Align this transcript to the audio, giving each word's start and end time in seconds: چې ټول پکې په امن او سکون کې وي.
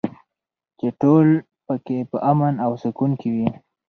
چې 0.79 0.87
ټول 1.01 1.27
پکې 1.67 1.97
په 2.09 2.17
امن 2.31 2.53
او 2.65 2.71
سکون 2.83 3.11
کې 3.19 3.29
وي. 3.35 3.49